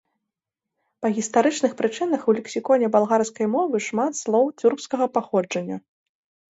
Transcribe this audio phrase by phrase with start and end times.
[1.05, 5.77] Па гістарычных прычынах у лексіконе балгарскай мовы шмат слоў цюркскага паходжання.